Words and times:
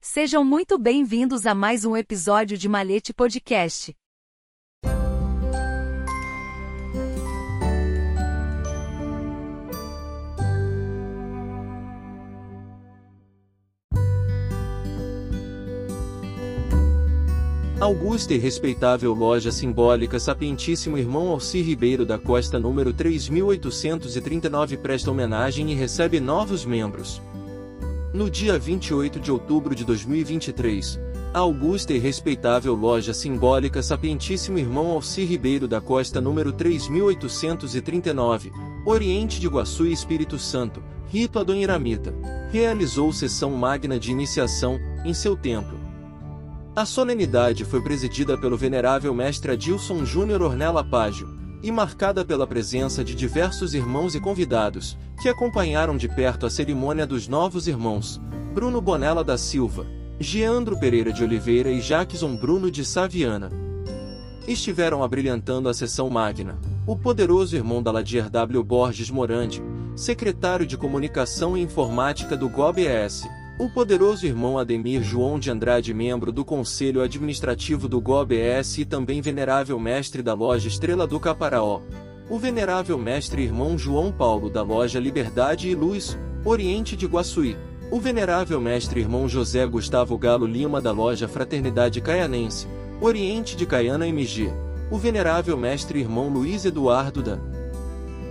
Sejam 0.00 0.44
muito 0.44 0.78
bem-vindos 0.78 1.44
a 1.44 1.56
mais 1.56 1.84
um 1.84 1.96
episódio 1.96 2.56
de 2.56 2.68
Malete 2.68 3.12
Podcast. 3.12 3.92
Augusta 17.80 18.34
e 18.34 18.38
respeitável 18.38 19.12
loja 19.12 19.50
simbólica 19.50 20.20
Sapientíssimo 20.20 20.96
Irmão 20.96 21.30
Alci 21.30 21.60
Ribeiro 21.60 22.06
da 22.06 22.20
Costa 22.20 22.60
número 22.60 22.92
3839 22.92 24.76
presta 24.76 25.10
homenagem 25.10 25.72
e 25.72 25.74
recebe 25.74 26.20
novos 26.20 26.64
membros. 26.64 27.20
No 28.14 28.30
dia 28.30 28.56
28 28.56 29.18
de 29.18 29.32
outubro 29.32 29.74
de 29.74 29.84
2023, 29.84 31.00
a 31.34 31.40
augusta 31.40 31.92
e 31.92 31.98
respeitável 31.98 32.72
loja 32.72 33.12
simbólica 33.12 33.82
Sapientíssimo 33.82 34.56
Irmão 34.56 34.92
Alci 34.92 35.24
Ribeiro 35.24 35.66
da 35.66 35.80
Costa 35.80 36.20
número 36.20 36.52
3839, 36.52 38.52
Oriente 38.86 39.40
de 39.40 39.48
Iguaçu 39.48 39.84
e 39.84 39.92
Espírito 39.92 40.38
Santo, 40.38 40.80
Rito 41.08 41.40
Adoniramita, 41.40 42.14
realizou 42.52 43.12
sessão 43.12 43.50
magna 43.50 43.98
de 43.98 44.12
iniciação, 44.12 44.78
em 45.04 45.12
seu 45.12 45.36
templo. 45.36 45.76
A 46.76 46.86
solenidade 46.86 47.64
foi 47.64 47.82
presidida 47.82 48.38
pelo 48.38 48.56
venerável 48.56 49.12
mestre 49.12 49.50
Adilson 49.50 50.04
Júnior 50.04 50.40
Ornella 50.40 50.84
Págio, 50.84 51.26
e 51.64 51.72
marcada 51.72 52.26
pela 52.26 52.46
presença 52.46 53.02
de 53.02 53.14
diversos 53.14 53.72
irmãos 53.72 54.14
e 54.14 54.20
convidados, 54.20 54.98
que 55.22 55.30
acompanharam 55.30 55.96
de 55.96 56.06
perto 56.06 56.44
a 56.44 56.50
cerimônia 56.50 57.06
dos 57.06 57.26
novos 57.26 57.66
irmãos, 57.66 58.20
Bruno 58.52 58.82
Bonella 58.82 59.24
da 59.24 59.38
Silva, 59.38 59.86
Geandro 60.20 60.78
Pereira 60.78 61.10
de 61.10 61.24
Oliveira 61.24 61.70
e 61.70 61.80
Jackson 61.80 62.36
Bruno 62.36 62.70
de 62.70 62.84
Saviana. 62.84 63.50
Estiveram 64.46 65.02
abrilhantando 65.02 65.70
a 65.70 65.72
sessão 65.72 66.10
magna, 66.10 66.58
o 66.86 66.98
poderoso 66.98 67.56
irmão 67.56 67.82
da 67.82 67.90
Ladier 67.90 68.28
W. 68.28 68.62
Borges 68.62 69.08
Morandi, 69.08 69.62
secretário 69.96 70.66
de 70.66 70.76
Comunicação 70.76 71.56
e 71.56 71.62
Informática 71.62 72.36
do 72.36 72.46
GOBS, 72.46 73.26
o 73.56 73.68
poderoso 73.68 74.26
irmão 74.26 74.58
Ademir 74.58 75.02
João 75.02 75.38
de 75.38 75.48
Andrade, 75.48 75.94
membro 75.94 76.32
do 76.32 76.44
Conselho 76.44 77.00
Administrativo 77.00 77.88
do 77.88 78.00
GOBS 78.00 78.78
e 78.78 78.84
também 78.84 79.20
venerável 79.20 79.78
mestre 79.78 80.22
da 80.22 80.34
loja 80.34 80.66
Estrela 80.66 81.06
do 81.06 81.20
Caparaó. 81.20 81.80
O 82.28 82.36
venerável 82.38 82.98
mestre 82.98 83.42
irmão 83.42 83.78
João 83.78 84.10
Paulo 84.10 84.50
da 84.50 84.62
loja 84.62 84.98
Liberdade 84.98 85.68
e 85.68 85.74
Luz, 85.74 86.18
Oriente 86.44 86.96
de 86.96 87.06
Guaçuí. 87.06 87.56
O 87.92 88.00
venerável 88.00 88.60
mestre 88.60 89.00
irmão 89.00 89.28
José 89.28 89.64
Gustavo 89.66 90.18
Galo 90.18 90.46
Lima 90.46 90.80
da 90.80 90.90
loja 90.90 91.28
Fraternidade 91.28 92.00
Caianense, 92.00 92.66
Oriente 93.00 93.54
de 93.54 93.66
Caiana 93.66 94.08
MG. 94.08 94.50
O 94.90 94.98
venerável 94.98 95.56
mestre 95.56 96.00
irmão 96.00 96.28
Luiz 96.28 96.64
Eduardo 96.64 97.22
da 97.22 97.38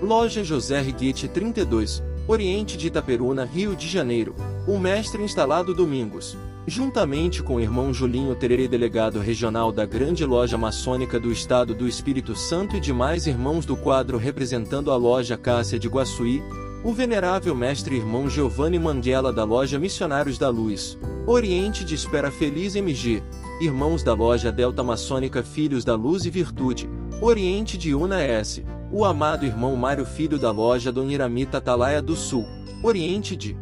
loja 0.00 0.42
José 0.42 0.80
Riguete 0.80 1.28
32, 1.28 2.02
Oriente 2.30 2.76
de 2.76 2.86
Itaperuna, 2.86 3.44
Rio 3.44 3.74
de 3.74 3.88
Janeiro, 3.88 4.36
o 4.64 4.78
mestre 4.78 5.20
instalado 5.20 5.74
Domingos, 5.74 6.38
juntamente 6.64 7.42
com 7.42 7.56
o 7.56 7.60
irmão 7.60 7.92
Julinho 7.92 8.36
Tererê, 8.36 8.68
delegado 8.68 9.18
regional 9.18 9.72
da 9.72 9.84
Grande 9.84 10.24
Loja 10.24 10.56
Maçônica 10.56 11.18
do 11.18 11.32
Estado 11.32 11.74
do 11.74 11.88
Espírito 11.88 12.36
Santo 12.36 12.76
e 12.76 12.80
demais 12.80 13.26
irmãos 13.26 13.66
do 13.66 13.76
quadro 13.76 14.16
representando 14.16 14.92
a 14.92 14.96
loja 14.96 15.36
Cássia 15.36 15.76
de 15.76 15.88
Guaçuí, 15.88 16.40
o 16.84 16.92
venerável 16.92 17.52
mestre 17.52 17.96
irmão 17.96 18.30
Giovanni 18.30 18.78
Manguela 18.78 19.32
da 19.32 19.42
loja 19.42 19.76
Missionários 19.76 20.38
da 20.38 20.48
Luz, 20.50 20.96
Oriente 21.26 21.84
de 21.84 21.96
Espera 21.96 22.30
Feliz 22.30 22.76
MG, 22.76 23.24
irmãos 23.60 24.04
da 24.04 24.14
loja 24.14 24.52
Delta 24.52 24.84
Maçônica 24.84 25.42
Filhos 25.42 25.84
da 25.84 25.96
Luz 25.96 26.24
e 26.24 26.30
Virtude, 26.30 26.88
Oriente 27.20 27.76
de 27.76 27.92
Una 27.92 28.22
S, 28.22 28.64
o 28.92 29.04
amado 29.04 29.46
irmão 29.46 29.76
Mário 29.76 30.04
Filho 30.04 30.38
da 30.38 30.50
loja 30.50 30.90
Dona 30.90 31.12
Iramita 31.12 31.58
Atalaia 31.58 32.02
do 32.02 32.16
Sul, 32.16 32.44
Oriente 32.82 33.36
de 33.36 33.56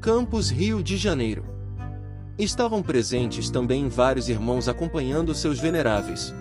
Campos, 0.00 0.48
Rio 0.48 0.82
de 0.82 0.96
Janeiro. 0.96 1.44
Estavam 2.38 2.82
presentes 2.82 3.50
também 3.50 3.88
vários 3.88 4.30
irmãos 4.30 4.66
acompanhando 4.66 5.34
seus 5.34 5.58
veneráveis. 5.58 6.34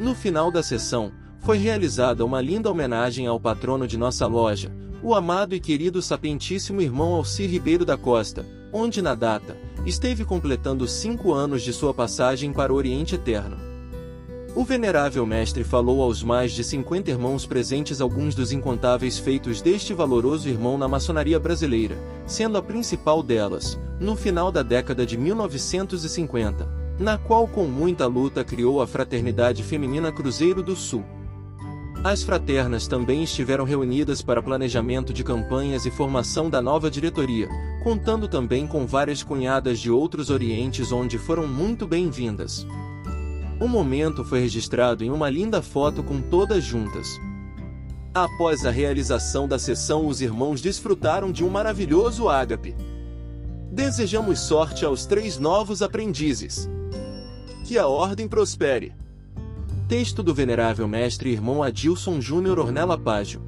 No 0.00 0.14
final 0.14 0.50
da 0.50 0.62
sessão, 0.62 1.12
foi 1.40 1.58
realizada 1.58 2.24
uma 2.24 2.40
linda 2.40 2.70
homenagem 2.70 3.26
ao 3.26 3.38
patrono 3.38 3.86
de 3.86 3.98
nossa 3.98 4.26
loja, 4.26 4.72
o 5.02 5.14
amado 5.14 5.54
e 5.54 5.60
querido 5.60 6.00
sapientíssimo 6.00 6.80
irmão 6.80 7.12
Alci 7.12 7.46
Ribeiro 7.46 7.84
da 7.84 7.98
Costa, 7.98 8.46
onde 8.72 9.02
na 9.02 9.14
data, 9.14 9.54
esteve 9.84 10.24
completando 10.24 10.88
cinco 10.88 11.34
anos 11.34 11.60
de 11.60 11.74
sua 11.74 11.92
passagem 11.92 12.52
para 12.52 12.72
o 12.72 12.76
Oriente 12.76 13.16
Eterno. 13.16 13.71
O 14.54 14.64
venerável 14.64 15.24
mestre 15.24 15.64
falou 15.64 16.02
aos 16.02 16.22
mais 16.22 16.52
de 16.52 16.62
50 16.62 17.10
irmãos 17.10 17.46
presentes 17.46 18.02
alguns 18.02 18.34
dos 18.34 18.52
incontáveis 18.52 19.18
feitos 19.18 19.62
deste 19.62 19.94
valoroso 19.94 20.46
irmão 20.46 20.76
na 20.76 20.86
maçonaria 20.86 21.40
brasileira, 21.40 21.96
sendo 22.26 22.58
a 22.58 22.62
principal 22.62 23.22
delas, 23.22 23.78
no 23.98 24.14
final 24.14 24.52
da 24.52 24.62
década 24.62 25.06
de 25.06 25.16
1950, 25.16 26.68
na 26.98 27.16
qual 27.16 27.48
com 27.48 27.64
muita 27.64 28.06
luta 28.06 28.44
criou 28.44 28.82
a 28.82 28.86
Fraternidade 28.86 29.62
Feminina 29.62 30.12
Cruzeiro 30.12 30.62
do 30.62 30.76
Sul. 30.76 31.02
As 32.04 32.22
fraternas 32.22 32.86
também 32.86 33.22
estiveram 33.22 33.64
reunidas 33.64 34.20
para 34.20 34.42
planejamento 34.42 35.14
de 35.14 35.24
campanhas 35.24 35.86
e 35.86 35.90
formação 35.90 36.50
da 36.50 36.60
nova 36.60 36.90
diretoria, 36.90 37.48
contando 37.82 38.28
também 38.28 38.66
com 38.66 38.86
várias 38.86 39.22
cunhadas 39.22 39.78
de 39.78 39.90
outros 39.90 40.28
orientes 40.28 40.92
onde 40.92 41.16
foram 41.16 41.48
muito 41.48 41.86
bem-vindas. 41.86 42.66
O 43.62 43.68
momento 43.68 44.24
foi 44.24 44.40
registrado 44.40 45.04
em 45.04 45.10
uma 45.12 45.30
linda 45.30 45.62
foto 45.62 46.02
com 46.02 46.20
todas 46.20 46.64
juntas. 46.64 47.20
Após 48.12 48.66
a 48.66 48.72
realização 48.72 49.46
da 49.46 49.56
sessão, 49.56 50.08
os 50.08 50.20
irmãos 50.20 50.60
desfrutaram 50.60 51.30
de 51.30 51.44
um 51.44 51.48
maravilhoso 51.48 52.28
ágape. 52.28 52.74
Desejamos 53.70 54.40
sorte 54.40 54.84
aos 54.84 55.06
três 55.06 55.38
novos 55.38 55.80
aprendizes. 55.80 56.68
Que 57.64 57.78
a 57.78 57.86
ordem 57.86 58.26
prospere. 58.26 58.96
Texto 59.88 60.24
do 60.24 60.34
Venerável 60.34 60.88
Mestre 60.88 61.30
Irmão 61.30 61.62
Adilson 61.62 62.20
Júnior 62.20 62.58
Ornella 62.58 62.98
Págio. 62.98 63.40